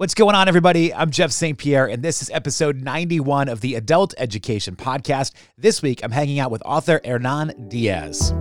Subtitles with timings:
[0.00, 0.94] What's going on, everybody?
[0.94, 1.58] I'm Jeff St.
[1.58, 5.32] Pierre, and this is episode 91 of the Adult Education Podcast.
[5.58, 8.32] This week, I'm hanging out with author Hernan Diaz.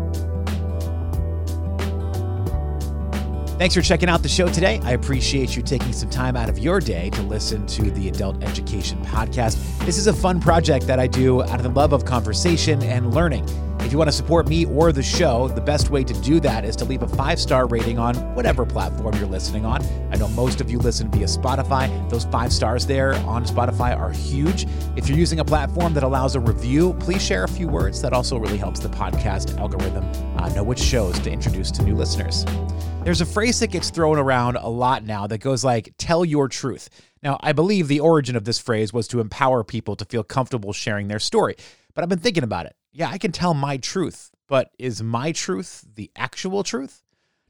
[3.58, 4.80] Thanks for checking out the show today.
[4.84, 8.42] I appreciate you taking some time out of your day to listen to the Adult
[8.42, 9.58] Education Podcast.
[9.86, 13.14] This is a fun project that I do out of the love of conversation and
[13.14, 13.46] learning.
[13.82, 16.64] If you want to support me or the show, the best way to do that
[16.64, 19.84] is to leave a five star rating on whatever platform you're listening on.
[20.12, 22.10] I know most of you listen via Spotify.
[22.10, 24.68] Those five stars there on Spotify are huge.
[24.96, 28.02] If you're using a platform that allows a review, please share a few words.
[28.02, 30.04] That also really helps the podcast algorithm
[30.38, 32.46] uh, know which shows to introduce to new listeners.
[33.04, 36.48] There's a phrase that gets thrown around a lot now that goes like, tell your
[36.48, 36.90] truth.
[37.24, 40.74] Now, I believe the origin of this phrase was to empower people to feel comfortable
[40.74, 41.56] sharing their story.
[41.96, 45.32] But I've been thinking about it yeah, I can tell my truth, but is my
[45.32, 47.04] truth the actual truth?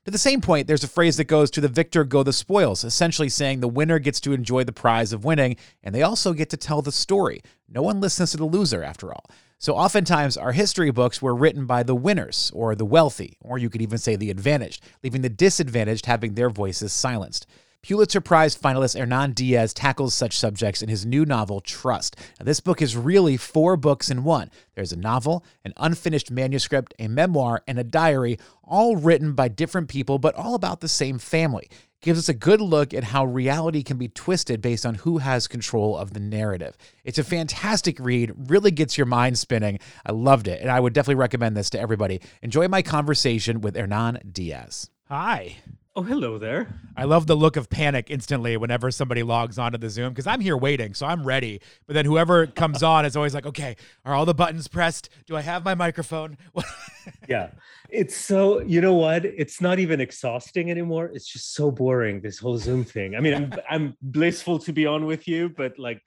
[0.06, 2.84] To the same point, there's a phrase that goes to the victor go the spoils,
[2.84, 6.50] essentially saying the winner gets to enjoy the prize of winning, and they also get
[6.50, 7.42] to tell the story.
[7.68, 9.26] No one listens to the loser, after all.
[9.60, 13.70] So oftentimes, our history books were written by the winners, or the wealthy, or you
[13.70, 17.46] could even say the advantaged, leaving the disadvantaged having their voices silenced.
[17.82, 22.18] Pulitzer Prize finalist Hernan Diaz tackles such subjects in his new novel, Trust.
[22.38, 24.52] Now, this book is really four books in one.
[24.76, 29.88] There's a novel, an unfinished manuscript, a memoir, and a diary, all written by different
[29.88, 31.70] people, but all about the same family.
[32.02, 35.48] Gives us a good look at how reality can be twisted based on who has
[35.48, 36.78] control of the narrative.
[37.04, 39.80] It's a fantastic read, really gets your mind spinning.
[40.06, 42.22] I loved it, and I would definitely recommend this to everybody.
[42.42, 44.90] Enjoy my conversation with Hernan Diaz.
[45.08, 45.58] Hi.
[45.96, 46.80] Oh, hello there.
[46.96, 50.40] I love the look of panic instantly whenever somebody logs onto the Zoom because I'm
[50.40, 51.62] here waiting, so I'm ready.
[51.88, 55.10] But then whoever comes on is always like, okay, are all the buttons pressed?
[55.26, 56.38] Do I have my microphone?
[57.28, 57.50] yeah.
[57.90, 59.26] It's so, you know what?
[59.26, 61.10] It's not even exhausting anymore.
[61.12, 63.16] It's just so boring, this whole Zoom thing.
[63.16, 66.04] I mean, I'm, I'm blissful to be on with you, but like,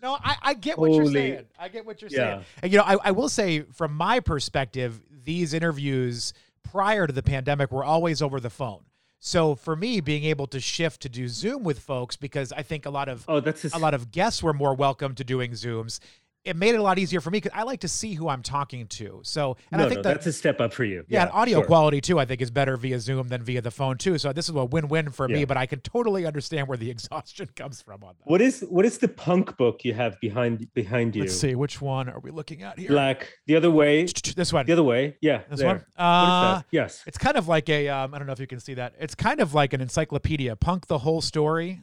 [0.00, 1.46] no, I, I get what you're saying.
[1.58, 2.16] I get what you're yeah.
[2.18, 2.44] saying.
[2.62, 7.22] And, you know, I, I will say, from my perspective, these interviews prior to the
[7.22, 8.84] pandemic were always over the phone.
[9.26, 12.84] So for me, being able to shift to do Zoom with folks because I think
[12.84, 15.98] a lot of oh, that's a lot of guests were more welcome to doing Zooms
[16.44, 18.42] it made it a lot easier for me because I like to see who I'm
[18.42, 19.20] talking to.
[19.22, 21.04] So, and no, I think no, that, that's a step up for you.
[21.08, 21.66] Yeah, yeah audio sure.
[21.66, 24.18] quality too, I think is better via Zoom than via the phone too.
[24.18, 25.36] So this is a win-win for yeah.
[25.36, 25.44] me.
[25.46, 28.30] But I can totally understand where the exhaustion comes from on that.
[28.30, 31.22] What is what is the punk book you have behind behind you?
[31.22, 32.90] Let's see, which one are we looking at here?
[32.90, 33.26] Black.
[33.46, 34.04] The other way.
[34.04, 34.66] This one.
[34.66, 35.16] The other way.
[35.22, 35.42] Yeah.
[35.48, 35.68] This there.
[35.68, 35.84] one.
[35.96, 37.02] Uh, yes.
[37.06, 37.88] It's kind of like a.
[37.88, 38.94] Um, I don't know if you can see that.
[39.00, 40.56] It's kind of like an encyclopedia.
[40.56, 41.80] Punk the whole story.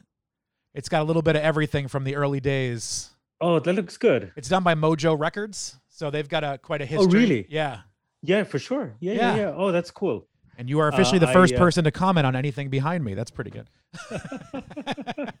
[0.74, 3.11] It's got a little bit of everything from the early days.
[3.42, 4.32] Oh, that looks good.
[4.36, 7.06] It's done by Mojo Records, so they've got a quite a history.
[7.06, 7.46] Oh, really?
[7.50, 7.80] Yeah.
[8.22, 8.94] Yeah, for sure.
[9.00, 9.36] Yeah, yeah, yeah.
[9.36, 9.54] yeah.
[9.56, 10.28] Oh, that's cool.
[10.56, 11.58] And you are officially uh, the first I, uh...
[11.58, 13.14] person to comment on anything behind me.
[13.14, 13.68] That's pretty good.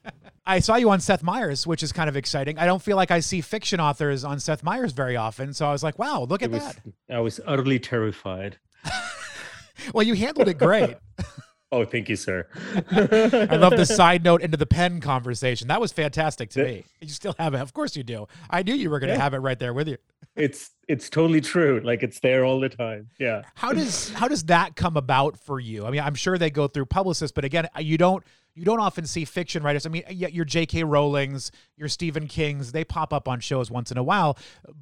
[0.46, 2.58] I saw you on Seth Meyers, which is kind of exciting.
[2.58, 5.70] I don't feel like I see fiction authors on Seth Meyers very often, so I
[5.70, 8.58] was like, "Wow, look at was, that!" I was utterly terrified.
[9.94, 10.96] well, you handled it great.
[11.72, 12.46] Oh, thank you, sir.
[12.90, 15.68] I love the side note into the pen conversation.
[15.68, 16.84] That was fantastic to me.
[17.00, 17.60] You still have it.
[17.60, 18.28] Of course you do.
[18.50, 19.22] I knew you were going to yeah.
[19.22, 19.96] have it right there with you.
[20.36, 21.80] It's it's totally true.
[21.82, 23.08] Like it's there all the time.
[23.18, 23.42] Yeah.
[23.54, 25.86] How does how does that come about for you?
[25.86, 28.22] I mean, I'm sure they go through publicists, but again, you don't
[28.54, 29.86] you don't often see fiction writers.
[29.86, 30.84] I mean, your J.K.
[30.84, 34.36] Rowling's, your Stephen King's, they pop up on shows once in a while,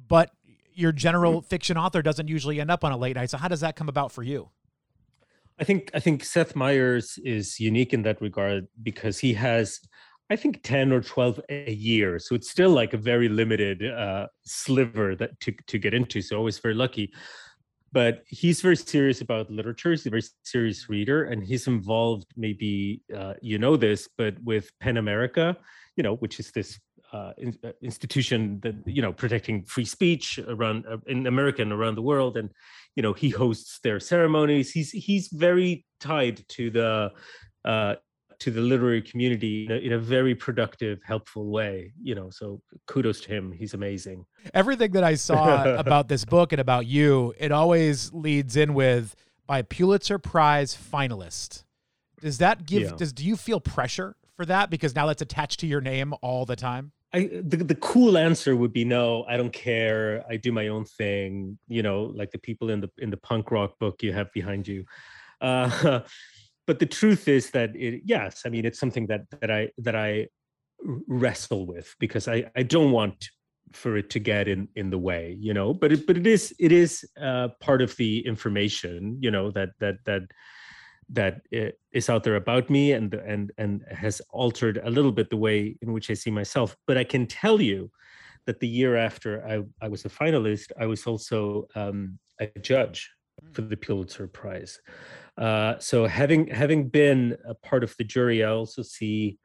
[0.09, 0.31] but
[0.73, 1.47] your general mm-hmm.
[1.47, 3.29] fiction author doesn't usually end up on a late night.
[3.29, 4.49] So how does that come about for you?
[5.61, 9.79] I think I think Seth Meyers is unique in that regard because he has,
[10.31, 12.17] I think, ten or twelve a year.
[12.17, 16.21] So it's still like a very limited uh, sliver that to to get into.
[16.23, 17.13] So always very lucky.
[17.93, 19.91] But he's very serious about literature.
[19.91, 22.25] He's a very serious reader, and he's involved.
[22.35, 25.55] Maybe uh, you know this, but with PEN America,
[25.95, 26.79] you know, which is this
[27.11, 31.71] uh, in, uh, institution that you know protecting free speech around uh, in America and
[31.71, 32.49] around the world, and
[32.95, 34.71] you know he hosts their ceremonies.
[34.71, 37.11] He's he's very tied to the
[37.65, 37.95] uh,
[38.39, 41.93] to the literary community in a, in a, very productive, helpful way.
[42.01, 43.51] You know, so kudos to him.
[43.51, 44.25] He's amazing.
[44.53, 49.15] Everything that I saw about this book and about you, it always leads in with
[49.45, 51.65] by Pulitzer Prize finalist.
[52.21, 52.83] Does that give?
[52.83, 52.95] Yeah.
[52.95, 56.45] Does do you feel pressure for that because now that's attached to your name all
[56.45, 56.93] the time?
[57.13, 60.23] I the, the cool answer would be no, I don't care.
[60.29, 63.51] I do my own thing, you know, like the people in the in the punk
[63.51, 64.85] rock book you have behind you.
[65.41, 66.01] Uh,
[66.67, 69.95] but the truth is that it, yes, I mean it's something that that I that
[69.95, 70.27] I
[71.07, 73.31] wrestle with because I I don't want
[73.73, 75.73] for it to get in in the way, you know.
[75.73, 79.69] But it but it is it is uh, part of the information, you know, that
[79.79, 80.21] that that
[81.11, 81.41] that
[81.91, 85.75] is out there about me and and and has altered a little bit the way
[85.81, 86.75] in which I see myself.
[86.87, 87.91] But I can tell you
[88.45, 93.09] that the year after I, I was a finalist, I was also um, a judge
[93.41, 93.51] hmm.
[93.51, 94.79] for the Pulitzer Prize.
[95.37, 99.37] Uh, so having having been a part of the jury, I also see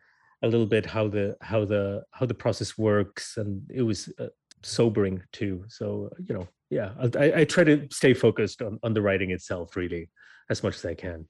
[0.42, 4.26] a little bit how the how the how the process works, and it was uh,
[4.62, 5.64] sobering too.
[5.68, 9.76] So you know, yeah, I, I try to stay focused on on the writing itself,
[9.76, 10.10] really,
[10.50, 11.26] as much as I can.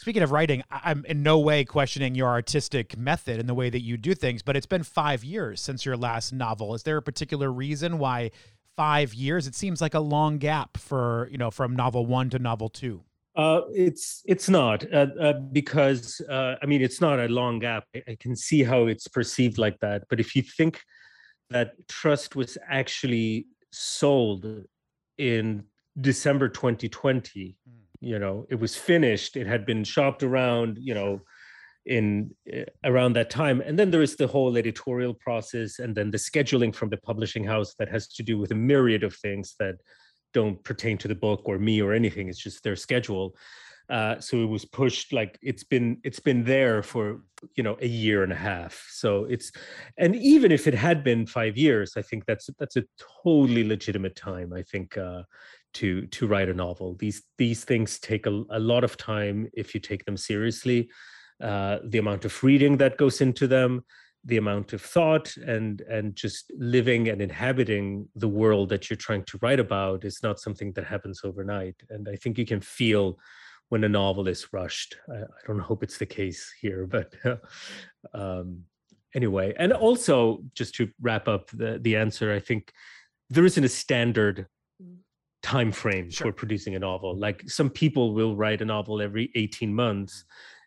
[0.00, 3.82] Speaking of writing, I'm in no way questioning your artistic method and the way that
[3.82, 6.74] you do things, but it's been five years since your last novel.
[6.74, 8.30] Is there a particular reason why
[8.78, 9.46] five years?
[9.46, 13.02] It seems like a long gap for you know from novel one to novel two.
[13.36, 17.84] Uh, it's it's not uh, uh, because uh, I mean it's not a long gap.
[17.94, 20.04] I, I, can see how it's perceived like that.
[20.08, 20.80] But if you think
[21.50, 24.64] that Trust was actually sold
[25.18, 25.64] in
[26.00, 31.20] December 2020, mm you know it was finished it had been shopped around you know
[31.86, 33.60] in uh, around that time.
[33.60, 37.44] And then there is the whole editorial process and then the scheduling from the publishing
[37.44, 39.76] house that has to do with a myriad of things that
[40.32, 42.28] don't pertain to the book or me or anything.
[42.28, 43.34] It's just their schedule.
[43.88, 47.22] Uh, so it was pushed like it's been it's been there for
[47.56, 48.86] you know a year and a half.
[48.90, 49.50] So it's
[49.98, 52.84] and even if it had been five years i think that's that's a
[53.24, 54.52] totally legitimate time.
[54.52, 55.22] I think uh,
[55.74, 56.94] to to write a novel.
[56.94, 60.90] These these things take a, a lot of time if you take them seriously.
[61.40, 63.82] Uh, the amount of reading that goes into them,
[64.24, 69.24] the amount of thought, and and just living and inhabiting the world that you're trying
[69.24, 71.76] to write about is not something that happens overnight.
[71.88, 73.18] And I think you can feel
[73.68, 74.96] when a novel is rushed.
[75.08, 77.14] I, I don't hope it's the case here, but
[78.12, 78.64] um,
[79.14, 79.54] anyway.
[79.56, 82.72] And also, just to wrap up the the answer, I think
[83.30, 84.46] there isn't a standard
[85.42, 86.28] time frame sure.
[86.28, 87.16] for producing a novel.
[87.16, 90.24] Like some people will write a novel every 18 months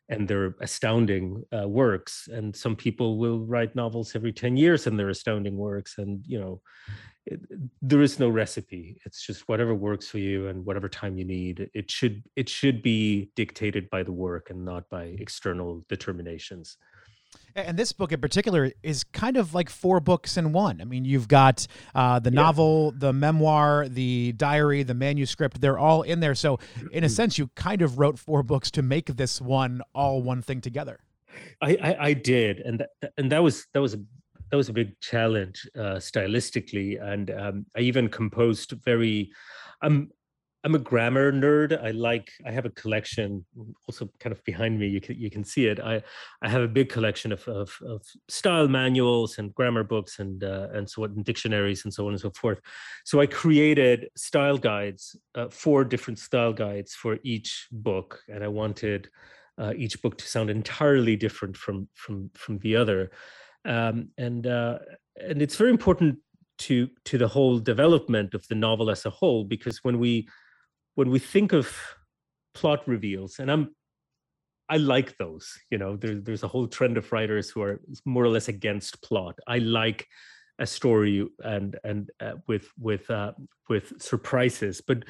[0.09, 4.99] and they're astounding uh, works and some people will write novels every 10 years and
[4.99, 6.61] they're astounding works and you know
[7.25, 7.39] it,
[7.81, 8.99] there is no recipe.
[9.05, 12.81] It's just whatever works for you and whatever time you need it should it should
[12.81, 16.77] be dictated by the work and not by external determinations
[17.55, 20.81] and this book in particular is kind of like four books in one.
[20.81, 22.41] I mean, you've got uh, the yeah.
[22.41, 25.61] novel, the memoir, the diary, the manuscript.
[25.61, 26.35] They're all in there.
[26.35, 26.59] So,
[26.91, 30.41] in a sense, you kind of wrote four books to make this one all one
[30.41, 30.99] thing together.
[31.61, 33.99] I, I, I did, and that, and that was that was a
[34.51, 39.31] that was a big challenge uh, stylistically, and um, I even composed very.
[39.81, 40.11] I'm
[40.65, 41.77] I'm a grammar nerd.
[41.83, 42.31] I like.
[42.45, 43.45] I have a collection,
[43.87, 44.87] also kind of behind me.
[44.87, 45.79] You can you can see it.
[45.81, 46.01] I
[46.41, 50.69] I have a big collection of of, of style manuals and grammar books and uh,
[50.73, 52.61] and so on, dictionaries and so on and so forth.
[53.03, 58.47] So I created style guides, uh, four different style guides for each book, and I
[58.47, 59.09] wanted
[59.57, 63.11] uh, each book to sound entirely different from from from the other.
[63.65, 64.79] Um, and uh,
[65.17, 66.19] and it's very important
[66.59, 70.27] to to the whole development of the novel as a whole because when we
[70.95, 71.75] when we think of
[72.53, 73.75] plot reveals, and I'm
[74.69, 75.57] I like those.
[75.69, 79.01] You know, there's there's a whole trend of writers who are more or less against
[79.01, 79.37] plot.
[79.47, 80.07] I like
[80.59, 83.33] a story and and uh, with with uh,
[83.69, 85.03] with surprises, but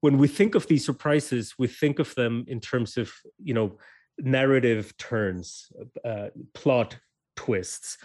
[0.00, 3.12] when we think of these surprises, we think of them in terms of
[3.42, 3.78] you know
[4.18, 5.70] narrative turns,
[6.04, 6.98] uh, plot
[7.36, 7.98] twists.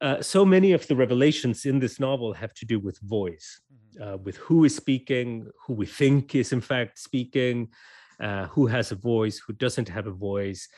[0.00, 3.60] Uh, so many of the revelations in this novel have to do with voice
[4.02, 7.68] uh, with who is speaking, who we think is in fact speaking,
[8.20, 10.68] uh, who has a voice, who doesn't have a voice.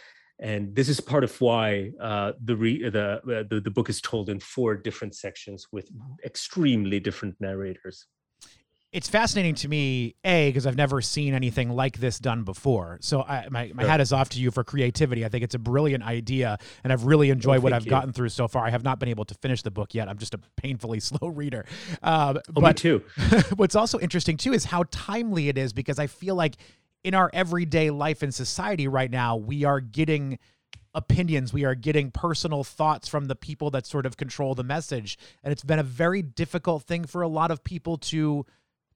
[0.40, 4.00] And this is part of why uh, the, re- the, uh, the the book is
[4.00, 5.88] told in four different sections with
[6.24, 8.06] extremely different narrators
[8.92, 12.98] it's fascinating to me, a because I've never seen anything like this done before.
[13.00, 13.90] So I, my my sure.
[13.90, 15.24] hat is off to you for creativity.
[15.24, 17.90] I think it's a brilliant idea, and I've really enjoyed what I've you.
[17.90, 18.66] gotten through so far.
[18.66, 20.10] I have not been able to finish the book yet.
[20.10, 21.64] I'm just a painfully slow reader.
[22.02, 23.02] Um, oh, but me too.
[23.56, 26.56] what's also interesting too is how timely it is because I feel like
[27.02, 30.38] in our everyday life in society right now, we are getting
[30.94, 31.54] opinions.
[31.54, 35.50] We are getting personal thoughts from the people that sort of control the message, and
[35.50, 38.44] it's been a very difficult thing for a lot of people to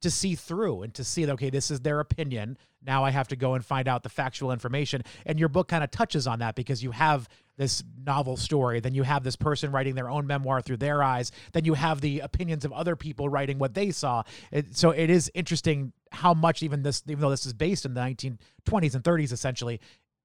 [0.00, 2.58] to see through and to see that okay this is their opinion.
[2.82, 5.02] Now i have to go and find out the factual information.
[5.24, 8.94] And your book kind of touches on that because you have this novel story then
[8.94, 12.20] you have this person writing their own memoir through their eyes then you have the
[12.20, 14.22] opinions of other people writing what they saw.
[14.52, 17.94] It, so it is interesting how much even this even though this is based in
[17.94, 19.80] the 1920s and 30s essentially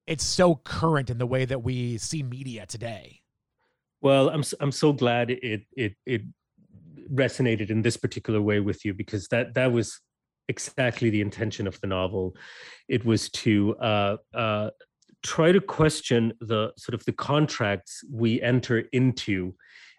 [0.06, 3.20] it's so current in the way that we see media today.
[4.00, 6.22] Well i'm i'm so glad it it it
[7.12, 10.00] resonated in this particular way with you because that that was
[10.48, 12.36] exactly the intention of the novel.
[12.88, 14.70] It was to uh, uh,
[15.22, 19.54] try to question the sort of the contracts we enter into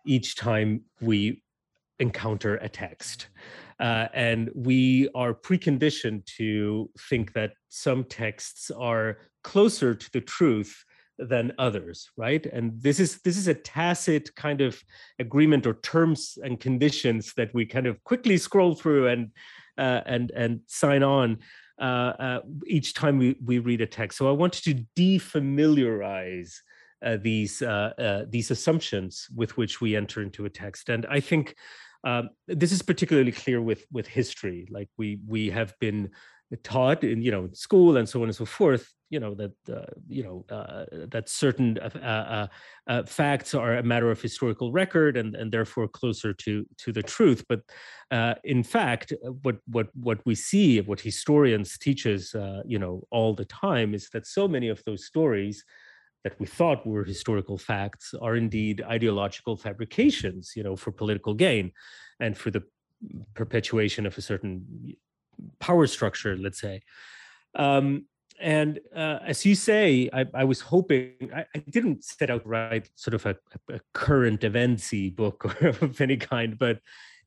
[0.05, 1.41] each time we
[1.99, 3.27] encounter a text.
[3.79, 10.83] Uh, and we are preconditioned to think that some texts are closer to the truth
[11.19, 12.45] than others right?
[12.45, 14.81] And this is this is a tacit kind of
[15.19, 19.31] agreement or terms and conditions that we kind of quickly scroll through and
[19.77, 21.39] uh, and and sign on
[21.79, 24.17] uh, uh, each time we, we read a text.
[24.17, 26.53] So i wanted to defamiliarize
[27.03, 30.89] uh, these uh, uh, these assumptions with which we enter into a text.
[30.89, 31.55] And i think
[32.05, 34.67] um, this is particularly clear with with history.
[34.69, 36.11] Like we we have been
[36.63, 39.91] taught in you know school and so on and so forth you know that uh,
[40.07, 42.47] you know uh, that certain uh, uh,
[42.91, 47.03] uh, facts are a matter of historical record and and therefore closer to to the
[47.03, 47.61] truth but
[48.11, 52.33] uh, in fact what what what we see what historians teach us
[52.65, 55.63] you know all the time is that so many of those stories
[56.23, 61.71] that we thought were historical facts are indeed ideological fabrications you know for political gain
[62.19, 62.63] and for the
[63.35, 64.95] perpetuation of a certain
[65.59, 66.81] power structure, let's say.
[67.55, 68.05] Um,
[68.43, 72.49] and uh, as you say, I, I was hoping I, I, didn't set out to
[72.49, 73.37] write sort of a,
[73.71, 75.45] a current eventsy book
[75.81, 76.79] of any kind, but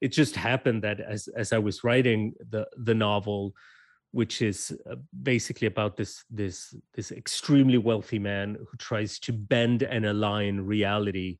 [0.03, 3.55] it just happened that as as I was writing the the novel,
[4.11, 9.83] which is uh, basically about this this this extremely wealthy man who tries to bend
[9.85, 11.39] and align reality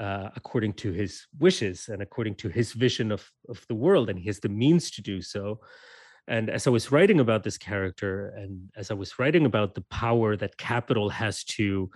[0.00, 4.18] uh, according to his wishes and according to his vision of of the world, and
[4.20, 5.58] he has the means to do so
[6.28, 9.84] and as i was writing about this character and as i was writing about the
[9.90, 11.90] power that capital has to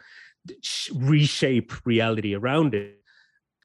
[0.95, 2.99] reshape reality around it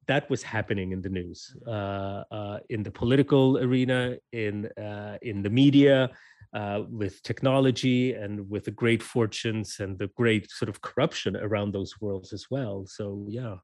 [0.07, 5.41] that was happening in the news uh, uh, in the political arena in uh, in
[5.41, 6.09] the media
[6.53, 11.74] uh, with technology and with the great fortunes and the great sort of corruption around
[11.74, 12.86] those worlds as well.
[12.88, 13.55] So yeah.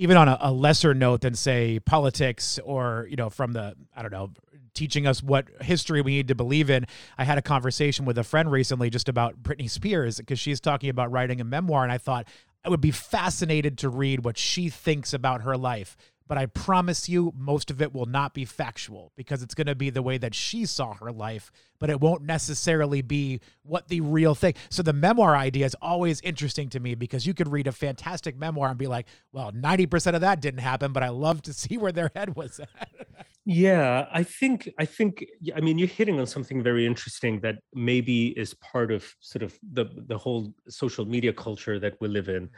[0.00, 4.02] Even on a, a, lesser note than say politics or you know from the i
[4.02, 4.30] don't know
[4.74, 6.86] teaching us what history we need to believe in.
[7.16, 10.90] I had a conversation with a friend recently just about britney spears because she's talking
[10.90, 12.26] about writing a memoir and i thought
[12.64, 15.96] i would be fascinated to read what she thinks about her life
[16.28, 19.74] but I promise you, most of it will not be factual because it's going to
[19.74, 24.02] be the way that she saw her life, but it won't necessarily be what the
[24.02, 24.54] real thing.
[24.68, 28.36] So the memoir idea is always interesting to me because you could read a fantastic
[28.36, 31.78] memoir and be like, well, 90% of that didn't happen, but I love to see
[31.78, 33.06] where their head was at.
[33.46, 35.24] yeah, I think, I think,
[35.56, 39.58] I mean, you're hitting on something very interesting that maybe is part of sort of
[39.72, 42.50] the, the whole social media culture that we live in.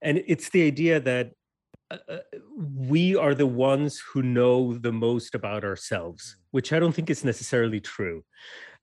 [0.00, 1.32] And it's the idea that
[1.90, 2.18] uh, uh,
[2.76, 6.44] we are the ones who know the most about ourselves, mm.
[6.52, 8.24] which I don't think is necessarily true.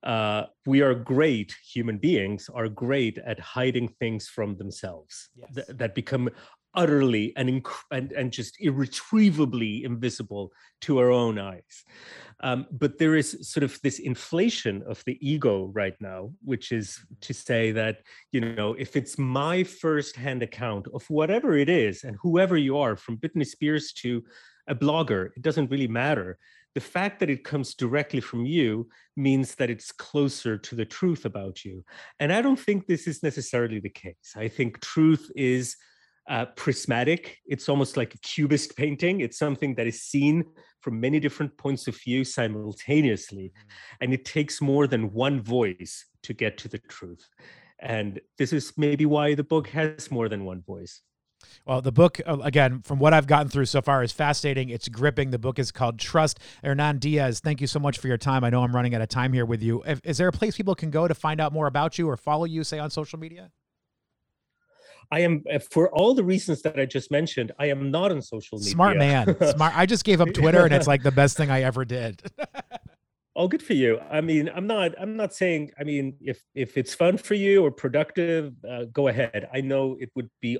[0.03, 5.55] Uh, we are great human beings are great at hiding things from themselves yes.
[5.55, 6.29] th- that become
[6.77, 11.84] utterly and, inc- and and just irretrievably invisible to our own eyes.
[12.41, 17.00] Um, but there is sort of this inflation of the ego right now, which is
[17.22, 17.96] to say that
[18.31, 22.96] you know if it's my first-hand account of whatever it is, and whoever you are,
[22.96, 24.24] from Britney Spears to
[24.67, 26.38] a blogger, it doesn't really matter.
[26.75, 31.25] The fact that it comes directly from you means that it's closer to the truth
[31.25, 31.84] about you.
[32.19, 34.36] And I don't think this is necessarily the case.
[34.36, 35.75] I think truth is
[36.27, 37.38] uh, prismatic.
[37.46, 39.22] It's almost like a cubist painting.
[39.22, 40.43] It's something that is seen
[40.81, 43.51] from many different points of view simultaneously.
[43.55, 43.72] Mm.
[44.01, 47.27] And it takes more than one voice to get to the truth.
[47.79, 51.01] And this is maybe why the book has more than one voice.
[51.65, 54.69] Well, the book, uh, again, from what I've gotten through so far, is fascinating.
[54.69, 55.29] It's gripping.
[55.29, 56.39] The book is called Trust.
[56.63, 58.43] Hernan Diaz, thank you so much for your time.
[58.43, 59.84] I know I'm running out of time here with you.
[60.03, 62.46] Is there a place people can go to find out more about you or follow
[62.46, 63.51] you, say, on social media?
[65.11, 67.51] I am uh, for all the reasons that I just mentioned.
[67.59, 68.71] I am not on social media.
[68.71, 69.77] Smart man, smart.
[69.77, 72.21] I just gave up Twitter, and it's like the best thing I ever did.
[73.35, 73.99] oh, good for you.
[74.11, 74.91] I mean, I'm not.
[74.99, 75.71] I'm not saying.
[75.79, 79.47] I mean, if if it's fun for you or productive, uh, go ahead.
[79.53, 80.59] I know it would be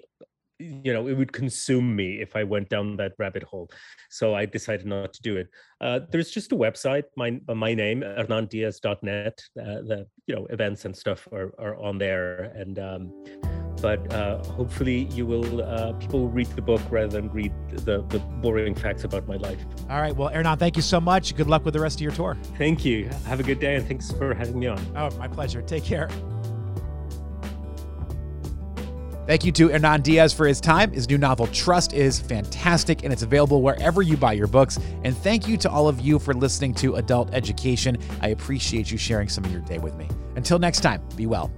[0.60, 3.70] you know it would consume me if i went down that rabbit hole
[4.10, 5.48] so i decided not to do it
[5.82, 10.96] uh, there's just a website my my name hernandiaz.net uh, the you know events and
[10.96, 13.14] stuff are, are on there and um,
[13.82, 18.02] but uh, hopefully you will uh, people will read the book rather than read the,
[18.10, 21.48] the boring facts about my life all right well Hernan thank you so much good
[21.48, 24.12] luck with the rest of your tour thank you have a good day and thanks
[24.12, 26.10] for having me on oh my pleasure take care
[29.28, 30.90] Thank you to Hernan Diaz for his time.
[30.94, 34.80] His new novel, Trust, is fantastic and it's available wherever you buy your books.
[35.04, 37.98] And thank you to all of you for listening to Adult Education.
[38.22, 40.08] I appreciate you sharing some of your day with me.
[40.38, 41.52] Until next time, be well.